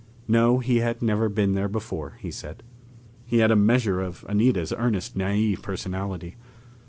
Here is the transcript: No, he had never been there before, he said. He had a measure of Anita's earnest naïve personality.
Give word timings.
No, 0.27 0.57
he 0.57 0.77
had 0.77 1.03
never 1.03 1.29
been 1.29 1.53
there 1.53 1.67
before, 1.67 2.17
he 2.21 2.31
said. 2.31 2.63
He 3.23 3.37
had 3.37 3.51
a 3.51 3.55
measure 3.55 4.01
of 4.01 4.25
Anita's 4.27 4.73
earnest 4.75 5.15
naïve 5.15 5.61
personality. 5.61 6.37